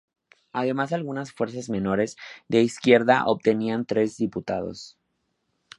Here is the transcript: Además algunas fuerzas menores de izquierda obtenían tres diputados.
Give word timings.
Además 0.51 0.93
algunas 0.93 1.31
fuerzas 1.31 1.69
menores 1.69 2.17
de 2.47 2.63
izquierda 2.63 3.23
obtenían 3.27 3.85
tres 3.85 4.17
diputados. 4.17 4.97